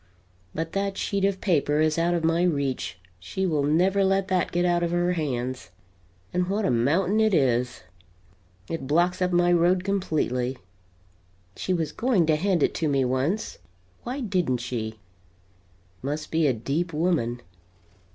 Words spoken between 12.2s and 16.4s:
to hand it to me, once. Why didn't she! Must